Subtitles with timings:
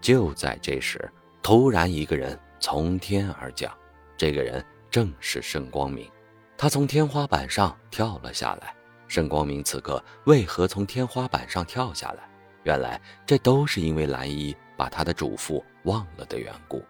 [0.00, 1.10] 就在这时，
[1.42, 3.72] 突然一个人从天而降，
[4.16, 6.10] 这个人正是盛光明。
[6.56, 8.74] 他从天花板上跳了下来。
[9.06, 12.28] 盛光明此刻为何从天花板上跳下来？
[12.64, 16.84] 原来这都是因为蓝衣把他的嘱咐忘了的缘故。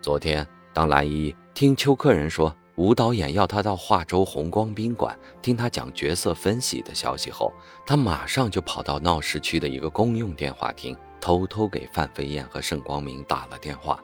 [0.00, 7.50] 昨天，当蓝衣听邱克人说吴导演要他到华州红光宾馆听他讲角色分析的消息后，
[7.86, 10.96] 他马上就跑到闹市区的一个公用电话亭。
[11.18, 13.98] 偷偷给范飞燕和盛光明打了电话，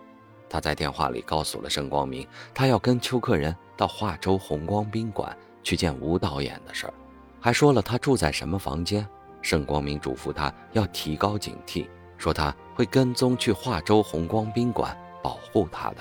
[0.48, 6.94] 他在电话里告诉了盛光明，他要跟邱克人到华州红光宾馆去见吴导演的事儿，
[7.38, 9.06] 还说了他住在什么房间。
[9.42, 15.96] 盛光明嘱咐他要提高警惕，说他会跟踪去华州红光宾馆保护他的。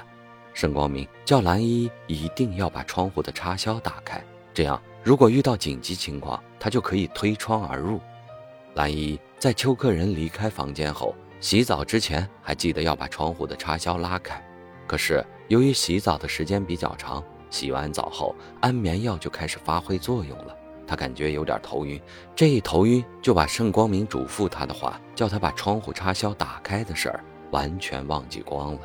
[0.53, 7.99] 盛光明叫蓝衣一定要把窗户的插销打开，这样如果遇到紧急情况，他就可以推窗而入。
[8.75, 9.19] 蓝衣。
[9.39, 14.39] 在邱克人离开房间后，洗澡之前还记得要把窗户的插销拉开。
[14.85, 20.55] 可是由于洗澡的时间比较长，洗完澡后安眠药就开始发挥作用了，
[20.85, 21.99] 他感觉有点头晕。
[22.35, 28.81] 这一头晕，就把盛光明嘱咐他的话，叫他把窗户插销打开的事儿完全忘记光了。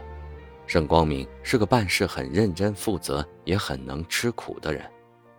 [0.66, 4.84] 盛光明是个办事很认真负责，也很能吃苦的人。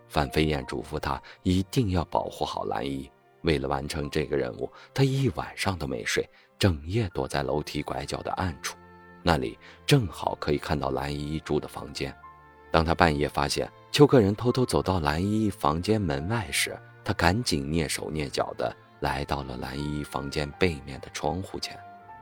[0.08, 3.12] 范飞燕嘱咐他一定要保护好蓝姨。
[3.42, 8.78] 为了完成这个任务，他一晚上都没睡，整夜躲在楼梯拐角的暗处，
[9.22, 12.14] 那里正好可以看到蓝依依住的房间。
[12.72, 21.78] 当他半夜发现邱克人偷偷走到蓝依依房间门外时，他赶紧蹑手蹑脚地来到了蓝依依房间背面的窗户前。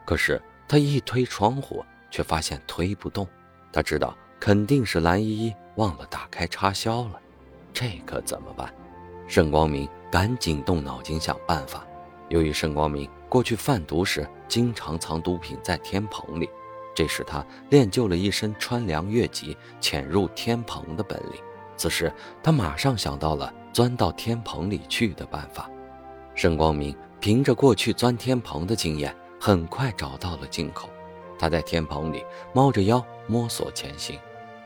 [0.06, 1.84] 可是他一推窗户，
[2.16, 3.28] 却发现推不动。
[3.74, 7.20] 他知道肯定是蓝依依忘了打开插销了，
[7.74, 8.74] 这可怎么办？
[9.28, 9.86] 盛光明。
[10.12, 11.86] 赶紧动脑筋想办法。
[12.30, 16.48] 由于盛光明过去贩毒时经常藏毒品在天棚里，
[16.96, 21.42] 这使他练就了一身穿梁越脊、潜入天棚的本领。
[21.76, 22.10] 此时，
[22.42, 25.70] 他马上想到了钻到天棚里去的办法。
[26.34, 30.88] 盛光明凭着过去钻天棚的经验，很快找到了进口。
[31.46, 32.26] 他在天棚里
[32.56, 34.20] 猫着腰摸索前行。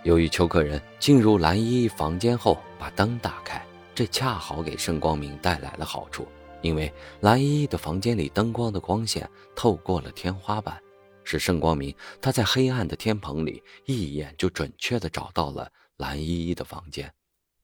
[0.03, 3.61] 由于邱克人进入蓝依依房间后把灯打开。
[3.93, 6.25] 这恰好给盛光明带来了好处，
[6.61, 10.81] 因为蓝依依的房间里灯光的光线透过了天花板，
[11.25, 17.13] 使盛光明他在黑暗的天棚里一眼就准确地找到了蓝依依的房间。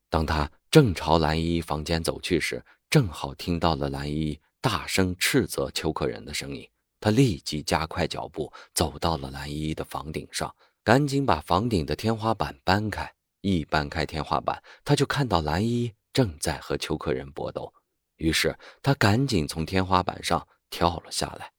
[0.09, 6.67] 当他正朝蓝依依房间走去时，正好听到了蓝依依大声斥责邱克人的声音。
[7.05, 10.51] 他立即加快脚步走到了蓝依依的房顶上，
[10.83, 13.07] 赶紧把房顶的天花板搬开。
[13.41, 15.93] 一搬开天花板，他就看到蓝依依。
[16.11, 17.71] 正在和邱克人搏斗，
[18.15, 21.51] 于是他赶紧从天花板上跳了下来。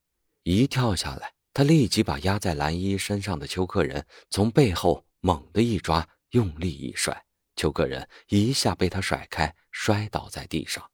[0.43, 7.25] 一跳下来，他立即把压在蓝衣身上的邱克人从背后猛地一抓，用力一甩，
[7.55, 10.85] 邱克人一下被他甩开，摔倒在地上。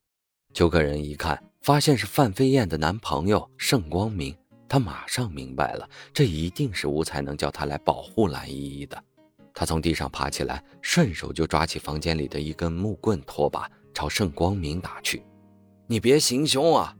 [0.52, 4.36] 邱克人一看，发现是范飞燕的男朋友盛光明，
[4.72, 9.05] 他马上明白了，这一定是吴才能叫他来保护蓝依依的。
[9.53, 15.22] 他从地上爬起来，顺手就抓起房间里的一根木棍拖把，朝盛光明打去。
[15.87, 16.97] “你别行凶啊！”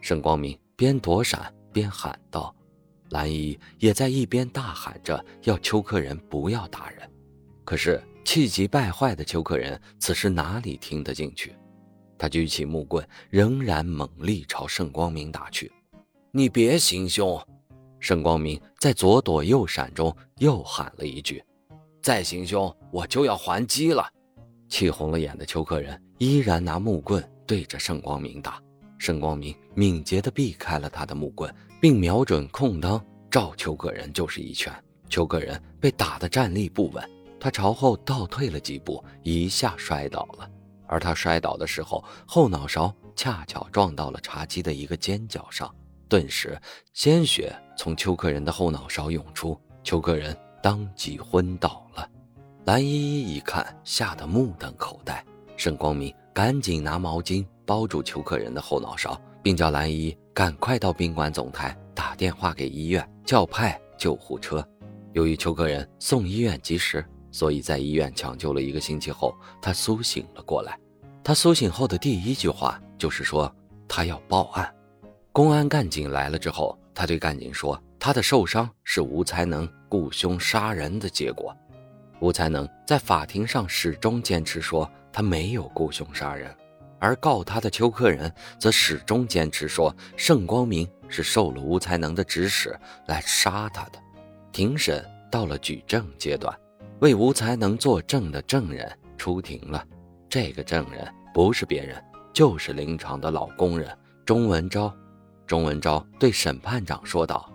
[0.00, 2.54] 盛光明边躲闪边喊道。
[3.08, 7.10] 蓝依也在一边大喊着要邱克人不要打人。
[7.64, 11.56] 可是气急败坏的邱克人此时哪里听得进去？
[12.16, 15.72] 他举起木棍，仍然猛力朝盛光明打去。
[16.30, 17.40] “你别行凶！”
[17.98, 21.42] 盛光明在左躲右闪中又喊了一句。
[22.02, 24.06] 再行凶，我就要还击了！
[24.68, 28.62] 气红了眼的邱克人依然拿木棍对着盛光明打。
[28.98, 34.72] 盛光明敏捷地避开了他的木棍，并瞄准空当照邱克人就是一拳。
[35.08, 40.50] 邱克人被打得站立不稳，他朝后倒退了几步，一下摔倒了。
[40.86, 45.72] 而他摔倒的时候，后脑勺恰巧撞到了茶几的一个尖角上，
[46.08, 46.58] 顿时
[46.92, 49.58] 鲜血从邱克人的后脑勺涌出。
[49.82, 50.36] 邱克人。
[50.62, 52.10] 当即昏倒了，
[52.64, 55.24] 蓝依依一看，吓得目瞪口呆。
[55.56, 64.66] 盛光明赶紧拿毛巾包住邱克人的后脑勺，并叫蓝依依赶快到宾馆总台打电话给医院，叫派救护车。
[65.12, 69.32] 由于邱克仁送医院及时，所以在医院抢救了一个星期后，
[69.62, 70.76] 他苏醒了过来。
[71.22, 73.54] 他苏醒后的第一句话就是说
[73.86, 74.74] 他要报案。
[75.36, 81.54] 公安干警来了之后，他对干警说他的受伤是吴才能雇凶杀人的结果。
[82.20, 86.50] 吴才能在法庭上始终坚持说他没有雇凶杀人。
[86.98, 92.74] 而告他的邱克仁则始终坚持说，盛光明是受了吴才能的指使
[93.06, 93.98] 来杀他的。
[94.50, 96.58] 庭审到了举证阶段，
[97.00, 99.84] 为吴才能作证的证人出庭了。
[100.30, 102.02] 这个证人不是别人，
[102.32, 103.94] 就是林场的老工人
[104.24, 104.90] 钟文昭。
[105.46, 107.50] 钟文昭对审判长说道：“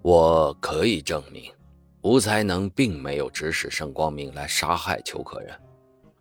[0.00, 1.52] 我可以证明，
[2.00, 5.54] 吴才能并没有指使盛光明来杀害邱克仁。”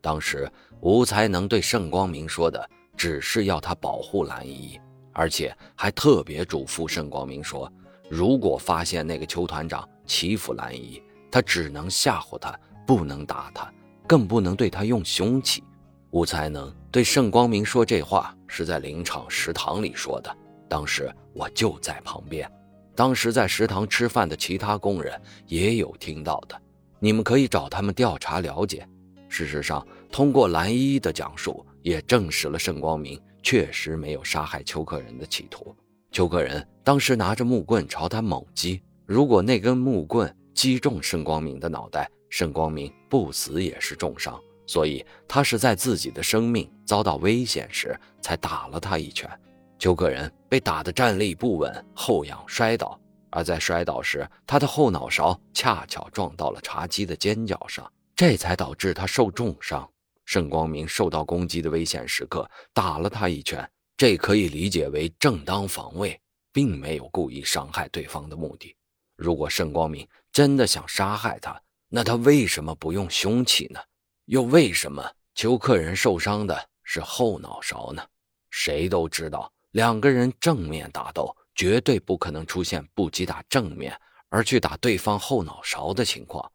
[0.01, 0.51] 当时
[0.81, 4.79] 吴才能对盛光明说的只是要他保护蓝依依，
[5.13, 7.71] 而且还特别嘱咐盛光明说，
[8.09, 12.53] 如果发现那个邱团长欺负蓝依依，他只能吓唬他，
[12.85, 13.73] 不能打他，
[14.05, 15.63] 更不能对他用凶器。
[16.11, 22.49] 吴才能对盛光明说这话是在林场食堂里说的，当时我就在旁边，
[22.95, 26.59] 当时在食堂吃饭的其他工人也有听到的，
[26.99, 28.87] 你们可以找他们调查了解。
[29.27, 35.75] 事实上，通过蓝依依的讲述，也证实了盛光明确实没有杀害邱克仁的企图。
[36.11, 44.39] 邱克仁当时拿着木棍朝他猛击，如果那根木棍击中盛光明的脑袋，盛光明不死也是重伤。
[44.67, 49.29] 所以他是在自己的生命遭到危险时才打了他一拳。
[49.77, 52.99] 邱克人被打得站立不稳，后仰摔倒，
[53.29, 57.91] 而在摔倒时，他的后脑勺恰巧撞到了茶几的尖角上。
[58.15, 59.87] 这才导致他受重伤。
[60.23, 66.19] 盛光明受到攻击的危险时刻打了他一拳，这可以理解为正当防卫，
[66.51, 68.75] 并没有故意伤害对方的目的。
[69.17, 73.79] 如果盛光明真的想杀害他，那他为什么不用凶器呢？
[74.25, 75.05] 又为什么
[75.35, 78.01] 邱克人受伤的是后脑勺呢？
[78.49, 83.93] 谁都知道，两个人正面打斗绝对不可能出现不击打正面
[84.29, 86.49] 而去打对方后脑勺的情况。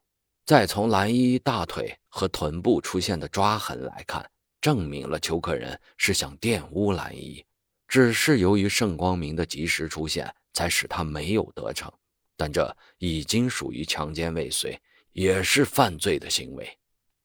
[0.46, 4.26] 再从蓝衣大腿和臀部出现的抓痕来看，
[4.58, 7.44] 证明了邱克仁是想玷污蓝衣，
[7.86, 11.92] 只是由于盛光明的及时出现，才使他没有得逞。
[12.38, 14.80] 但这已经属于强奸未遂，
[15.12, 16.66] 也是犯罪的行为。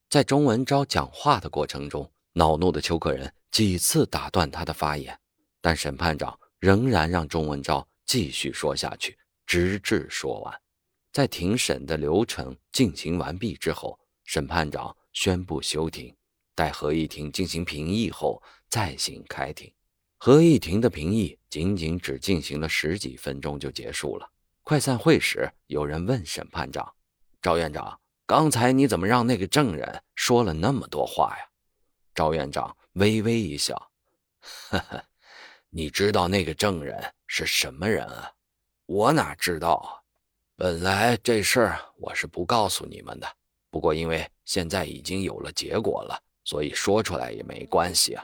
[0.10, 5.18] 在钟文昭讲话的过程中，恼怒的邱克仁几次打断他的发言，
[5.66, 9.18] 但审判长仍然让钟文昭继续说下去，
[9.48, 10.62] 直至说完。
[11.12, 16.16] 在庭审的流程进行完毕之后，审判长宣布休庭，
[16.54, 19.74] 待合议庭进行评议后再行开庭。
[20.18, 24.30] 合议庭的评议仅仅只进行了十几分钟就结束了。
[24.62, 26.94] 快散会时，有人问审判长
[27.42, 31.50] ：“赵院长，刚才你怎么让那个证人说了那么多话呀？”
[32.14, 33.92] 赵院长微微一笑
[34.70, 35.04] ：“呵呵，
[35.78, 38.32] 你知道那个证人是什么人啊？
[38.86, 40.00] 我哪知道啊。”
[40.56, 43.28] 本来这事儿我是不告诉你们的，
[43.70, 48.24] 不过因为现在已经有了结果了，所以说出来也没关系啊。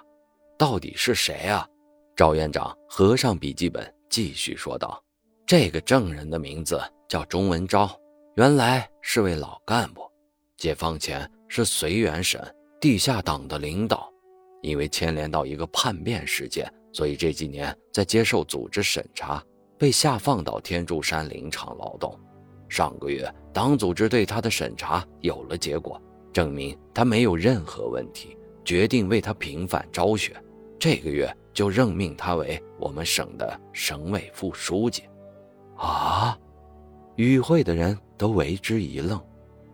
[0.57, 1.67] 到底是谁啊？
[2.15, 5.03] 赵院长合上笔记本，继续说道
[5.45, 7.99] ：“这个证人的名字叫钟文昭，
[8.37, 10.09] 原来是位老干部，
[10.55, 12.41] 解放前是绥远省
[12.79, 14.09] 地下党的领导，
[14.61, 19.43] 因为牵连到一个叛变事件，所以这几年在接受组织审查。”
[19.77, 22.15] 被下放到天柱山林场劳动。
[22.69, 25.99] 上个月，党组织对他的审查有了结果，
[26.31, 30.39] 证明他没有任何问题，决定为他平反昭雪。
[30.77, 35.05] 这个月就任命他为我们省的省委副书记。
[35.77, 36.37] 啊！
[37.15, 39.19] 与会的人都为之一愣。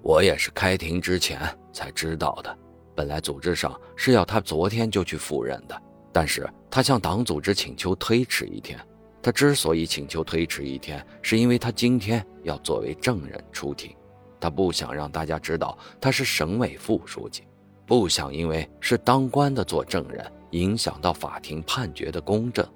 [0.01, 1.37] 我也是开庭之前
[1.73, 2.57] 才知道的。
[2.95, 5.81] 本来组织上是要他昨天就去赴任的，
[6.17, 8.79] 但是他向党组织请求推迟一天。
[9.21, 13.95] 他之所以请求推迟一天，是因为他今天要作为证人出庭，
[14.39, 17.43] 他不想让大家知道他是省委副书记，
[17.85, 22.67] 不想因为是当官的做证人影响到法庭判决的公正，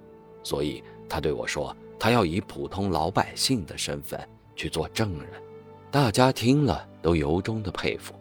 [0.44, 4.20] 所以他对我说，他要以普通老百姓的身份
[4.56, 5.28] 去做证人。
[5.90, 8.14] 大家听了都由衷的佩服。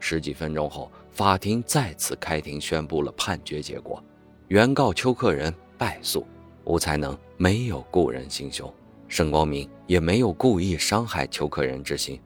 [0.00, 4.04] 十几分钟后，法庭再次开庭，宣布了判决结果，
[4.48, 6.26] 原告邱克仁败诉。
[6.64, 8.72] 吴才能没有故人行凶，
[9.06, 12.20] 盛光明也没有故意伤害邱克仁之心。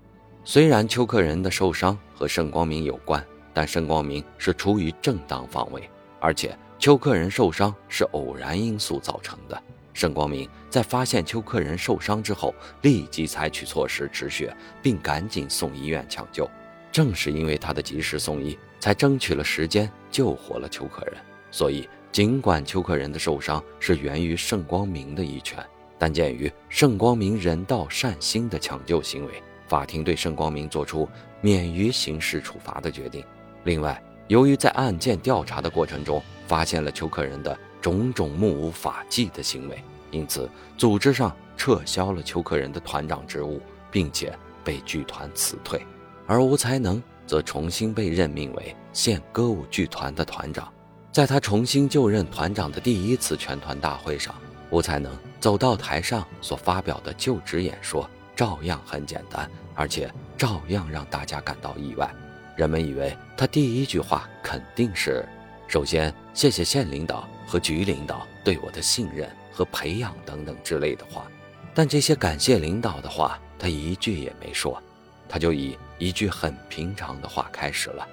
[0.44, 3.22] 虽然邱克仁的受伤和盛光明有关，
[3.52, 9.62] 但盛光明是出于正当防卫，而且邱克仁受伤是偶然因素造成的。
[9.92, 16.48] 盛光明在发现邱克仁受伤之后，立即采取措施止血，并赶紧送医院抢救。
[16.90, 21.14] 正是因为他的及时送医，才争取了时间，救活了邱克仁。
[21.50, 25.64] 所以，尽管邱克仁的受伤是源于盛光明的一拳，
[25.96, 31.08] 但鉴于盛光明人道善心的抢救行为，法庭对盛光明作出
[31.40, 33.24] 免于刑事处罚的决定。
[33.62, 45.80] 另外，由于在案件调查的过程中发现了邱克仁的种种目无法纪的行为，因此组织上撤销了邱克仁的团长职务，并且被剧团辞退，
[46.26, 50.72] 而吴才能则重新被任命为县歌舞剧团的团长。
[51.12, 54.34] 在他重新就任团长的第一次全团大会上，
[54.70, 62.08] 吴才能走到台上所发表的就职演说，照样很简单，而且照样让大家感到意外。
[62.56, 65.26] 人们以为他第一句话肯定是
[65.66, 71.26] ：“首先，谢谢县领导和局领导对我的信任和培养等等之类的话。”
[71.74, 74.80] 但这些感谢领导的话，他一句也没说。
[75.28, 78.06] 他就以一句很平常的话开始了：“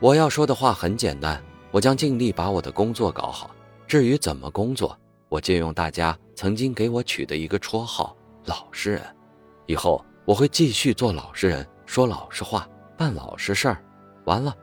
[0.00, 3.54] 我要说的话很简单，我将尽力把我的工作搞好。
[3.86, 4.98] 至于怎么工作，
[5.28, 9.02] 我借用大家曾经给我取的一个绰号‘老实人’。
[9.66, 13.82] 以后我会继续做老实人，说老实话，办老实事儿。”
[14.24, 14.54] 完了，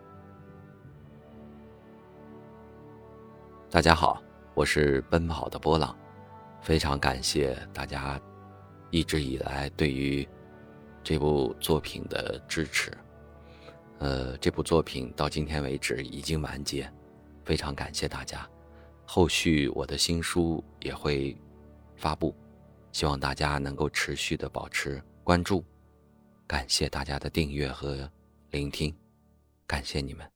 [3.69, 4.21] 大家好，
[4.53, 5.95] 我是奔跑的波浪，
[6.61, 8.19] 非常感谢大家
[8.91, 10.27] 一直以来对于
[11.03, 12.91] 这部作品的支持。
[13.99, 16.91] 呃，这部作品到今天为止已经完结，
[17.43, 18.47] 非常感谢大家。
[19.05, 21.37] 后续我的新书也会
[21.95, 22.35] 发布，
[22.91, 25.63] 希望大家能够持续的保持关注，
[26.45, 28.09] 感谢大家的订阅和
[28.51, 28.93] 聆听。
[29.67, 30.34] 感谢你们。